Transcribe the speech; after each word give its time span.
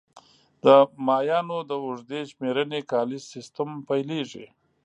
د 0.63 0.65
مایانو 1.07 1.57
د 1.69 1.71
اوږدې 1.85 2.21
شمېرنې 2.31 2.79
کالیز 2.91 3.23
سیستم 3.33 3.69
پیلېږي 3.87 4.45